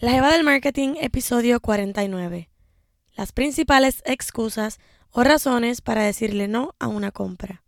[0.00, 2.50] La Jeva del Marketing, episodio 49.
[3.16, 7.62] Las principales excusas o razones para decirle no a una compra.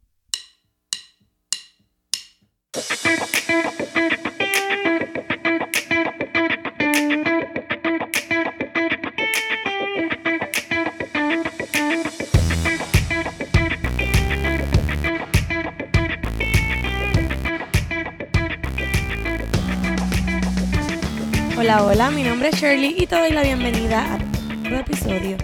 [21.58, 25.38] Hola, hola, mi nombre es Shirley y te doy la bienvenida a un episodio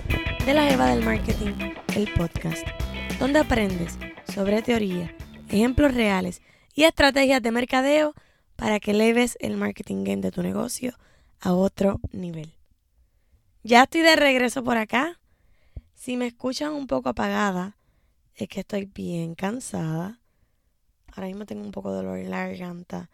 [0.44, 2.66] de La Eva del Marketing, el podcast,
[3.18, 3.98] donde aprendes
[4.30, 5.16] sobre teoría,
[5.48, 6.42] ejemplos reales
[6.74, 8.12] y estrategias de mercadeo
[8.56, 10.92] para que eleves el marketing game de tu negocio
[11.40, 12.52] a otro nivel.
[13.62, 15.18] Ya estoy de regreso por acá.
[15.94, 17.78] Si me escuchan un poco apagada,
[18.34, 20.20] es que estoy bien cansada.
[21.14, 23.08] Ahora mismo tengo un poco de dolor en la garganta.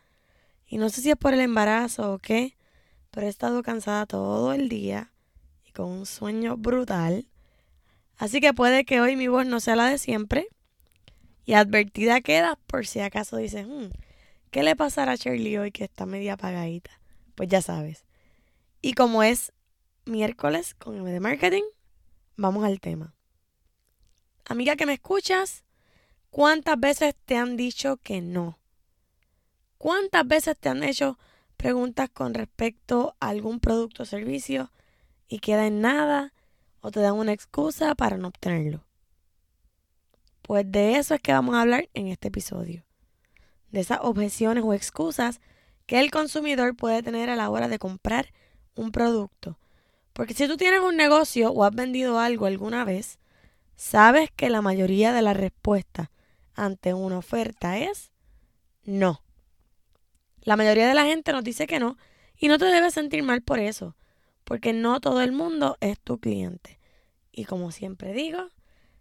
[0.67, 2.58] Y no sé si es por el embarazo o qué,
[3.11, 5.13] pero he estado cansada todo el día
[5.67, 7.27] y con un sueño brutal.
[8.17, 10.49] Así que puede que hoy mi voz no sea la de siempre.
[11.45, 13.87] Y advertida queda por si acaso dices, hmm,
[14.51, 16.91] ¿qué le pasará a Shirley hoy que está media apagadita?
[17.35, 18.05] Pues ya sabes.
[18.83, 19.53] Y como es
[20.05, 21.63] miércoles con el de marketing,
[22.37, 23.15] vamos al tema.
[24.45, 25.65] Amiga que me escuchas,
[26.31, 28.59] ¿cuántas veces te han dicho que no?
[29.79, 31.19] ¿Cuántas veces te han hecho
[31.59, 34.73] preguntas con respecto a algún producto o servicio
[35.29, 36.33] y queda en nada
[36.81, 38.85] o te dan una excusa para no obtenerlo.
[40.43, 42.87] Pues de eso es que vamos a hablar en este episodio.
[43.71, 45.41] De esas objeciones o excusas
[45.85, 48.33] que el consumidor puede tener a la hora de comprar
[48.75, 49.59] un producto.
[50.15, 53.19] Porque si tú tienes un negocio o has vendido algo alguna vez,
[53.77, 56.09] sabes que la mayoría de las respuestas
[56.55, 58.11] ante una oferta es
[58.85, 59.23] no.
[60.43, 61.97] La mayoría de la gente nos dice que no
[62.37, 63.97] y no te debes sentir mal por eso,
[64.45, 66.79] porque no todo el mundo es tu cliente.
[67.33, 68.49] Y como siempre digo,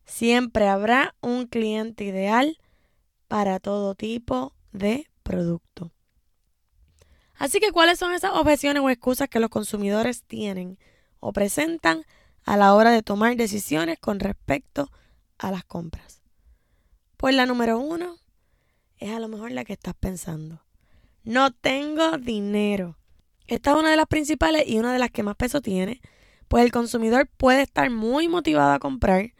[0.05, 2.57] siempre habrá un cliente ideal
[3.27, 5.91] para todo tipo de producto.
[7.35, 10.79] Así que, ¿cuáles son esas objeciones o excusas que los consumidores tienen
[11.19, 12.03] o presentan
[12.43, 14.89] a la hora de tomar decisiones con respecto
[15.37, 16.21] a las compras?
[17.15, 18.17] Pues la número uno
[18.97, 20.66] es a lo mejor la que estás pensando.
[21.27, 22.97] No tengo dinero.
[23.47, 25.99] Esta es una de las principales y una de las que más peso tiene,
[26.47, 29.33] pues el consumidor puede estar muy motivado a comprar,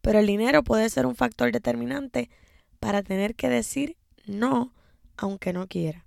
[0.00, 2.28] pero el dinero puede ser un factor determinante
[2.80, 3.96] para tener que decir
[4.26, 4.74] no
[5.16, 6.04] aunque no quiera.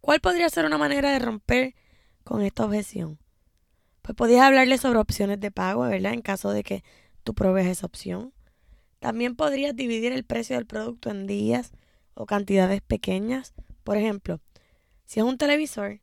[0.00, 1.74] ¿Cuál podría ser una manera de romper
[2.22, 3.18] con esta objeción?
[4.00, 6.12] Pues podrías hablarle sobre opciones de pago, ¿verdad?
[6.12, 6.84] En caso de que
[7.24, 8.32] tú pruebes esa opción.
[9.00, 11.72] También podrías dividir el precio del producto en días
[12.14, 13.54] o cantidades pequeñas
[13.84, 14.40] por ejemplo,
[15.04, 16.00] si es un televisor,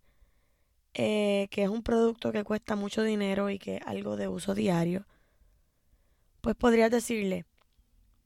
[0.93, 4.55] eh, que es un producto que cuesta mucho dinero y que es algo de uso
[4.55, 5.05] diario,
[6.41, 7.45] pues podrías decirle,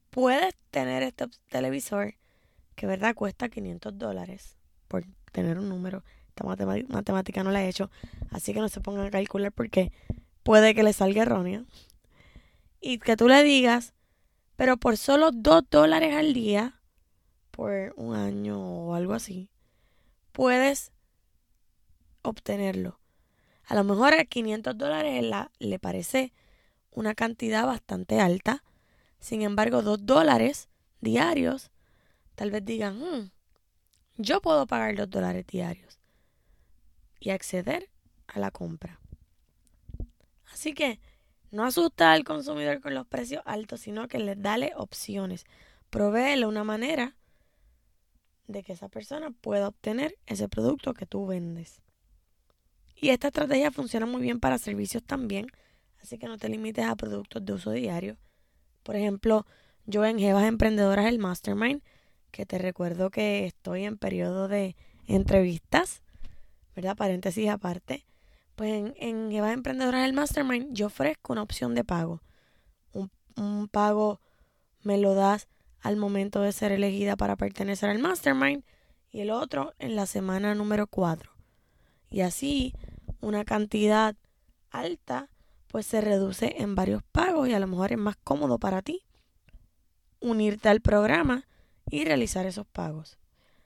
[0.09, 2.15] puedes tener este televisor
[2.75, 4.57] que verdad cuesta 500 dólares
[4.87, 6.03] por tener un número.
[6.29, 6.45] Esta
[6.87, 7.91] matemática no la he hecho,
[8.31, 9.91] así que no se pongan a calcular porque
[10.43, 11.65] puede que le salga errónea.
[12.79, 13.93] Y que tú le digas,
[14.55, 16.80] pero por solo 2 dólares al día,
[17.51, 19.49] por un año o algo así,
[20.31, 20.91] puedes
[22.21, 22.99] obtenerlo.
[23.65, 25.23] A lo mejor a 500 dólares
[25.59, 26.33] le parece
[26.91, 28.63] una cantidad bastante alta.
[29.19, 30.69] Sin embargo, 2 dólares
[30.99, 31.71] diarios,
[32.35, 33.31] tal vez digan, hmm,
[34.17, 35.99] yo puedo pagar 2 dólares diarios
[37.19, 37.89] y acceder
[38.27, 38.99] a la compra.
[40.51, 40.99] Así que
[41.51, 45.45] no asusta al consumidor con los precios altos, sino que le dale opciones.
[45.89, 47.15] Provéele una manera
[48.51, 51.81] de que esa persona pueda obtener ese producto que tú vendes.
[52.95, 55.47] Y esta estrategia funciona muy bien para servicios también,
[56.01, 58.17] así que no te limites a productos de uso diario.
[58.83, 59.45] Por ejemplo,
[59.85, 61.81] yo en Jevas Emprendedoras, el Mastermind,
[62.31, 64.75] que te recuerdo que estoy en periodo de
[65.07, 66.03] entrevistas,
[66.75, 66.95] ¿verdad?
[66.95, 68.05] Paréntesis aparte.
[68.55, 72.21] Pues en, en Jevas Emprendedoras, el Mastermind, yo ofrezco una opción de pago.
[72.93, 74.21] Un, un pago
[74.83, 75.47] me lo das
[75.81, 78.63] al momento de ser elegida para pertenecer al mastermind
[79.09, 81.31] y el otro en la semana número 4.
[82.09, 82.73] Y así
[83.19, 84.15] una cantidad
[84.69, 85.29] alta
[85.67, 89.03] pues se reduce en varios pagos y a lo mejor es más cómodo para ti
[90.19, 91.47] unirte al programa
[91.89, 93.17] y realizar esos pagos.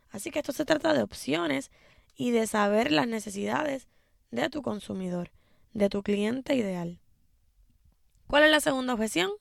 [0.09, 1.69] Así que esto se trata de opciones
[2.15, 3.87] y de saber las necesidades
[4.31, 5.31] de tu consumidor,
[5.73, 6.99] de tu cliente ideal.
[8.27, 9.31] ¿Cuál es la segunda objeción?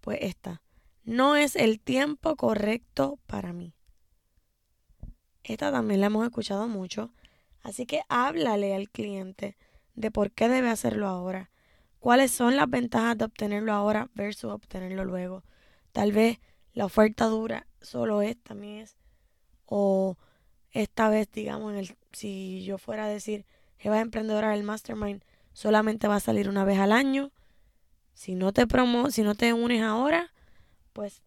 [0.00, 0.62] Pues esta,
[1.06, 3.72] no es el tiempo correcto para mí.
[5.44, 7.12] Esta también la hemos escuchado mucho.
[7.62, 9.56] Así que háblale al cliente
[9.94, 11.50] de por qué debe hacerlo ahora.
[12.00, 15.44] ¿Cuáles son las ventajas de obtenerlo ahora versus obtenerlo luego?
[15.92, 16.40] Tal vez
[16.72, 18.96] la oferta dura solo esta mes
[19.64, 20.16] o
[20.72, 23.46] esta vez, digamos, en el, si yo fuera a decir,
[23.78, 27.30] Jeva Emprendedora del Mastermind solamente va a salir una vez al año.
[28.12, 30.32] Si no te promo, si no te unes ahora,
[30.96, 31.22] pues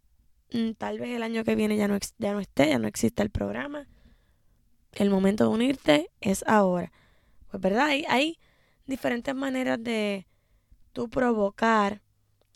[0.51, 3.21] mm, tal vez el año que viene ya no, ya no esté, ya no existe
[3.21, 3.87] el programa.
[4.93, 6.91] El momento de unirte es ahora.
[7.51, 8.39] Pues verdad, hay, hay
[8.87, 10.25] diferentes maneras de
[10.91, 12.01] tú provocar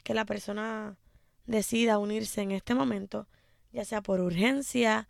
[0.04, 0.98] que la persona
[1.46, 3.28] decida unirse en este momento,
[3.72, 5.08] ya sea por urgencia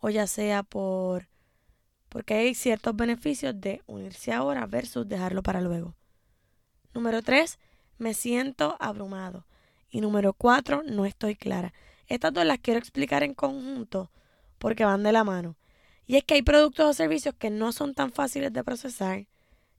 [0.00, 1.28] o ya sea por
[2.08, 5.94] porque hay ciertos beneficios de unirse ahora versus dejarlo para luego.
[6.94, 7.60] Número 3,
[7.98, 9.46] me siento abrumado.
[9.94, 11.72] Y número 4, no estoy clara.
[12.08, 14.10] Estas dos las quiero explicar en conjunto
[14.58, 15.56] porque van de la mano.
[16.04, 19.28] Y es que hay productos o servicios que no son tan fáciles de procesar,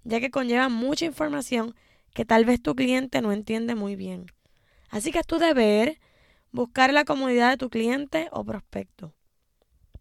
[0.06, 1.76] ya que conllevan mucha información
[2.14, 4.28] que tal vez tu cliente no entiende muy bien.
[4.90, 6.00] Así que es tu deber
[6.54, 9.14] buscar la comodidad de tu cliente o prospecto.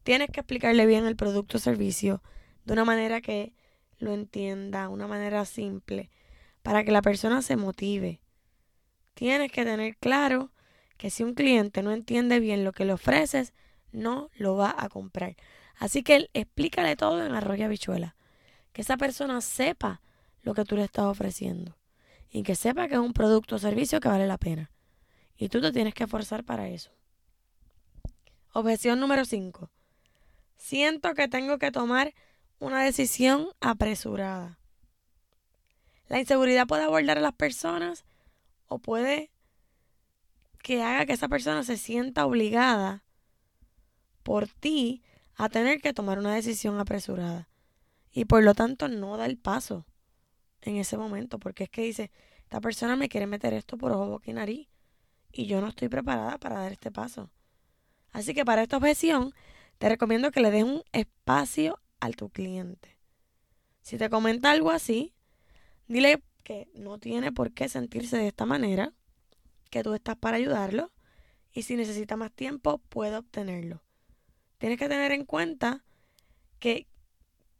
[0.04, 2.22] Tienes que explicarle bien el producto o servicio
[2.64, 3.52] de una manera que
[3.98, 6.08] lo entienda, una manera simple,
[6.62, 8.20] para que la persona se motive.
[9.14, 10.50] Tienes que tener claro
[10.96, 13.52] que si un cliente no entiende bien lo que le ofreces,
[13.92, 15.36] no lo va a comprar.
[15.76, 18.16] Así que explícale todo en arroyo bichuela.
[18.72, 20.00] Que esa persona sepa
[20.42, 21.76] lo que tú le estás ofreciendo.
[22.30, 24.70] Y que sepa que es un producto o servicio que vale la pena.
[25.36, 26.90] Y tú te tienes que esforzar para eso.
[28.52, 29.70] Objeción número 5.
[30.56, 32.14] Siento que tengo que tomar
[32.58, 34.58] una decisión apresurada.
[36.08, 38.04] La inseguridad puede abordar a las personas
[38.74, 39.30] o puede
[40.62, 43.04] que haga que esa persona se sienta obligada
[44.24, 45.02] por ti
[45.36, 47.48] a tener que tomar una decisión apresurada.
[48.10, 49.86] Y por lo tanto no da el paso
[50.60, 54.08] en ese momento, porque es que dice, esta persona me quiere meter esto por ojo,
[54.08, 54.68] boca y nariz,
[55.30, 57.30] y yo no estoy preparada para dar este paso.
[58.10, 59.34] Así que para esta objeción,
[59.78, 62.98] te recomiendo que le des un espacio a tu cliente.
[63.82, 65.14] Si te comenta algo así,
[65.86, 68.92] dile que no tiene por qué sentirse de esta manera,
[69.70, 70.92] que tú estás para ayudarlo
[71.52, 73.82] y si necesita más tiempo puede obtenerlo.
[74.58, 75.84] Tienes que tener en cuenta
[76.60, 76.86] que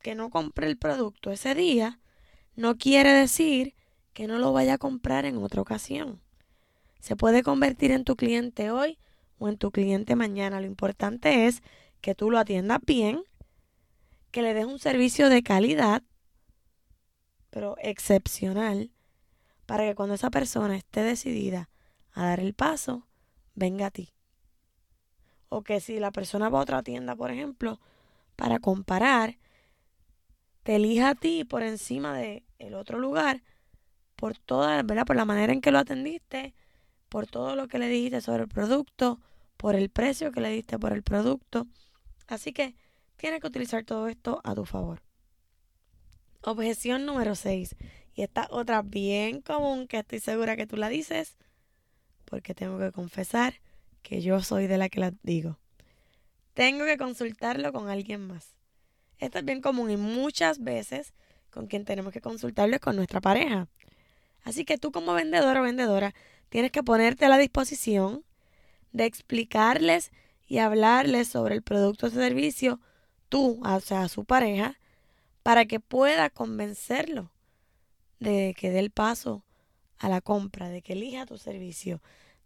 [0.04, 1.98] que no compre el producto ese día
[2.56, 3.74] no quiere decir
[4.12, 6.20] que no lo vaya a comprar en otra ocasión.
[7.00, 8.98] Se puede convertir en tu cliente hoy
[9.38, 10.60] o en tu cliente mañana.
[10.60, 11.62] Lo importante es
[12.02, 13.24] que tú lo atiendas bien,
[14.30, 16.02] que le des un servicio de calidad,
[17.54, 18.90] pero excepcional,
[19.64, 21.70] para que cuando esa persona esté decidida
[22.10, 23.06] a dar el paso,
[23.54, 24.12] venga a ti.
[25.50, 27.78] O que si la persona va a otra tienda, por ejemplo,
[28.34, 29.38] para comparar,
[30.64, 33.44] te elija a ti por encima de el otro lugar,
[34.16, 35.06] por toda, ¿verdad?
[35.06, 36.56] Por la manera en que lo atendiste,
[37.08, 39.20] por todo lo que le dijiste sobre el producto,
[39.56, 41.68] por el precio que le diste por el producto.
[42.26, 42.74] Así que
[43.16, 45.03] tienes que utilizar todo esto a tu favor.
[46.46, 47.74] Objeción número 6.
[48.14, 51.38] Y esta otra bien común que estoy segura que tú la dices,
[52.26, 53.54] porque tengo que confesar
[54.02, 55.58] que yo soy de la que la digo.
[56.52, 58.56] Tengo que consultarlo con alguien más.
[59.18, 61.14] Esto es bien común y muchas veces
[61.50, 63.68] con quien tenemos que consultarlo es con nuestra pareja.
[64.42, 66.14] Así que tú como vendedor o vendedora
[66.50, 68.22] tienes que ponerte a la disposición
[68.92, 70.12] de explicarles
[70.46, 72.80] y hablarles sobre el producto o servicio
[73.30, 74.78] tú, o sea, a su pareja,
[75.44, 77.30] para que pueda convencerlo
[78.18, 79.44] de que dé el paso
[79.98, 82.00] a la compra, de que elija tu servicio,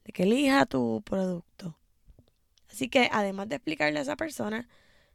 [0.04, 1.78] de que elija tu producto.
[2.68, 4.68] Así que además de explicarle a esa persona,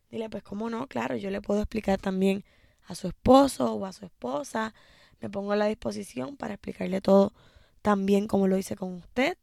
[0.10, 2.46] dile, pues cómo no, claro, yo le puedo explicar también
[2.88, 4.74] a su esposo o a su esposa,
[5.20, 7.34] me pongo a la disposición para explicarle todo
[7.82, 9.38] tan bien como lo hice con usted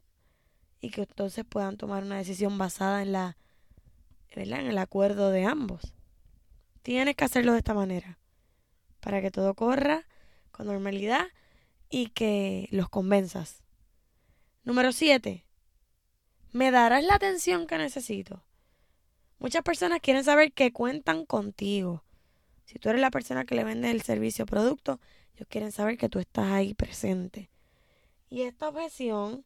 [0.79, 3.37] y que entonces puedan tomar una decisión basada en la
[4.31, 5.93] en el acuerdo de ambos.
[6.81, 8.17] Tienes que hacerlo de esta manera
[9.01, 10.07] para que todo corra
[10.51, 11.27] con normalidad
[11.89, 13.63] y que los convenzas.
[14.63, 15.45] Número 7.
[16.53, 18.43] ¿Me darás la atención que necesito?
[19.39, 22.03] Muchas personas quieren saber que cuentan contigo.
[22.65, 24.99] Si tú eres la persona que le vende el servicio o producto,
[25.35, 27.49] ellos quieren saber que tú estás ahí presente.
[28.29, 29.45] Y esta objeción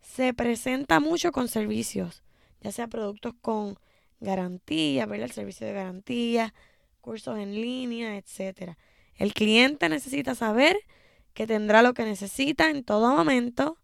[0.00, 2.22] se presenta mucho con servicios,
[2.60, 3.78] ya sea productos con
[4.20, 6.54] garantía, ver el servicio de garantía,
[7.00, 8.78] cursos en línea, etcétera.
[9.14, 10.78] El cliente necesita saber
[11.34, 13.78] que tendrá lo que necesita en todo momento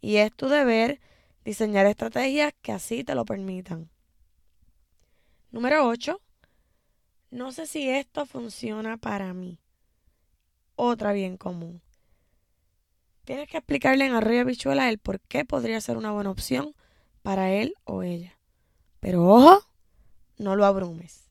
[0.00, 1.00] y es tu deber
[1.44, 3.90] diseñar estrategias que así te lo permitan.
[5.50, 6.20] Número 8.
[7.30, 9.58] no sé si esto funciona para mí.
[10.76, 11.82] Otra bien común.
[13.24, 16.74] Tienes que explicarle en Arroyo Bichuela el por qué podría ser una buena opción
[17.22, 18.38] para él o ella.
[19.00, 19.62] Pero ojo,
[20.38, 21.27] no lo abrumes.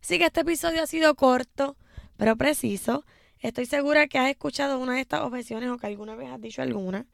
[0.00, 1.76] Así que este episodio ha sido corto,
[2.16, 3.04] pero preciso.
[3.38, 6.62] Estoy segura que has escuchado una de estas objeciones o que alguna vez has dicho
[6.62, 7.06] alguna.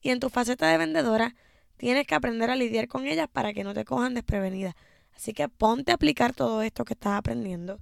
[0.00, 1.34] Y en tu faceta de vendedora
[1.76, 4.76] tienes que aprender a lidiar con ellas para que no te cojan desprevenida.
[5.14, 7.78] Así que ponte a aplicar todo esto que estás aprendiendo.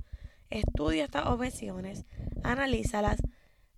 [0.50, 2.04] Estudia estas objeciones,
[2.42, 3.20] analízalas,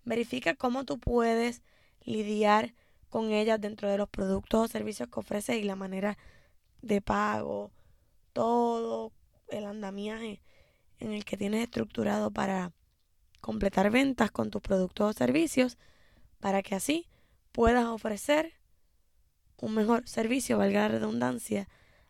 [0.04, 1.62] verifica cómo tú puedes
[2.04, 2.74] lidiar
[3.10, 6.18] con ellas dentro de los productos o servicios que ofreces y la manera
[6.82, 7.70] de pago,
[8.32, 9.12] todo
[9.48, 10.42] el andamiaje
[10.98, 12.72] en el que tienes estructurado para
[13.40, 15.76] completar ventas con tus productos o servicios
[16.40, 17.08] para que así
[17.52, 18.54] puedas ofrecer
[19.60, 21.68] un mejor servicio, valga la redundancia,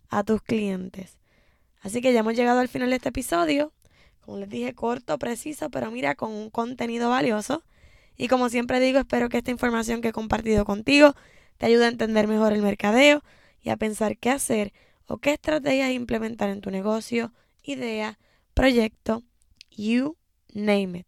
[0.09, 1.19] a tus clientes.
[1.81, 3.73] Así que ya hemos llegado al final de este episodio.
[4.21, 7.63] Como les dije, corto, preciso, pero mira, con un contenido valioso.
[8.17, 11.15] Y como siempre digo, espero que esta información que he compartido contigo
[11.59, 13.23] te ayude a entender mejor el mercadeo
[13.61, 14.73] y a pensar qué hacer
[15.07, 17.33] o qué estrategias implementar en tu negocio,
[17.63, 18.19] idea,
[18.55, 19.23] proyecto,
[19.71, 20.17] you
[20.53, 21.07] name it.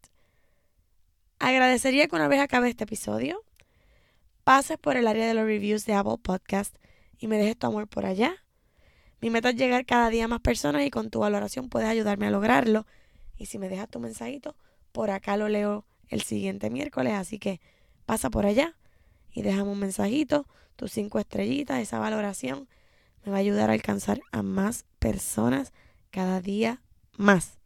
[1.39, 3.43] Agradecería que una vez acabe este episodio,
[4.43, 6.75] pases por el área de los reviews de Apple Podcast
[7.19, 8.35] y me dejes tu amor por allá.
[9.21, 12.27] Mi meta es llegar cada día a más personas y con tu valoración puedes ayudarme
[12.27, 12.85] a lograrlo.
[13.35, 14.55] Y si me dejas tu mensajito,
[14.91, 17.59] por acá lo leo el siguiente miércoles, así que
[18.05, 18.75] pasa por allá
[19.31, 22.67] y déjame un mensajito, tus cinco estrellitas, esa valoración
[23.27, 25.73] me va a ayudar a alcanzar a más personas
[26.11, 26.81] cada día
[27.17, 27.57] más.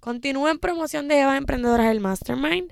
[0.00, 2.70] Continúa en promoción de Eva Emprendedoras del Mastermind,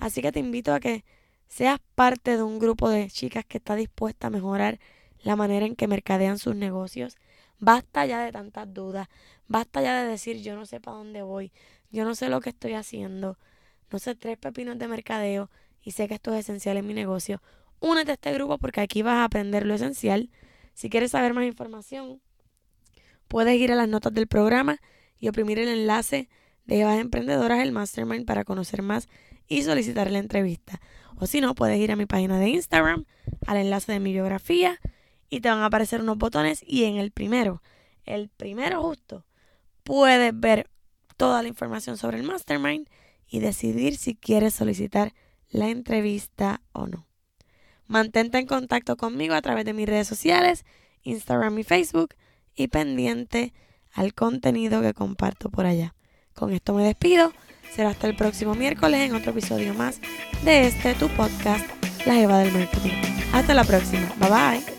[0.00, 1.04] así que te invito a que
[1.46, 4.80] seas parte de un grupo de chicas que está dispuesta a mejorar
[5.20, 7.18] la manera en que mercadean sus negocios.
[7.58, 9.08] Basta ya de tantas dudas,
[9.46, 11.52] basta ya de decir yo no sé para dónde voy,
[11.90, 13.36] yo no sé lo que estoy haciendo,
[13.90, 15.50] no sé tres pepinos de mercadeo
[15.82, 17.42] y sé que esto es esencial en mi negocio.
[17.78, 20.30] Únete a este grupo porque aquí vas a aprender lo esencial
[20.76, 22.20] si quieres saber más información,
[23.28, 24.78] puedes ir a las notas del programa
[25.18, 26.28] y oprimir el enlace
[26.66, 29.08] de Evas Emprendedoras, el Mastermind, para conocer más
[29.48, 30.82] y solicitar la entrevista.
[31.16, 33.06] O si no, puedes ir a mi página de Instagram,
[33.46, 34.78] al enlace de mi biografía,
[35.30, 36.62] y te van a aparecer unos botones.
[36.66, 37.62] Y en el primero,
[38.04, 39.24] el primero justo,
[39.82, 40.68] puedes ver
[41.16, 42.86] toda la información sobre el Mastermind
[43.26, 45.14] y decidir si quieres solicitar
[45.48, 47.06] la entrevista o no.
[47.86, 50.64] Mantente en contacto conmigo a través de mis redes sociales,
[51.02, 52.14] Instagram y Facebook,
[52.54, 53.52] y pendiente
[53.92, 55.94] al contenido que comparto por allá.
[56.34, 57.32] Con esto me despido.
[57.74, 60.00] Será hasta el próximo miércoles en otro episodio más
[60.44, 61.66] de este tu podcast,
[62.06, 62.92] La Eva del Marketing.
[63.32, 64.12] Hasta la próxima.
[64.18, 64.75] Bye bye.